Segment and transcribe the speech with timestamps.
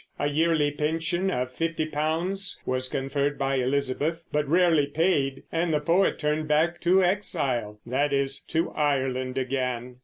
[0.17, 5.79] A yearly pension of fifty pounds was conferred by Elizabeth, but rarely paid, and the
[5.79, 9.97] poet turned back to exile, that is, to Ireland again.